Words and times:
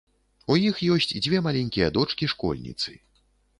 У 0.53 0.55
іх 0.69 0.79
ёсць 0.95 1.17
дзве 1.27 1.43
маленькія 1.49 1.91
дочкі-школьніцы. 1.99 2.99